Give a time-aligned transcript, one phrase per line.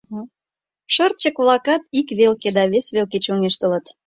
[0.93, 3.85] Шырчык-влакат ик велке да вес велке чоҥештылыт.